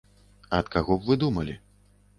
Ад 0.61 0.71
каго 0.77 0.97
б 1.03 1.11
вы 1.11 1.21
думалі? 1.27 1.59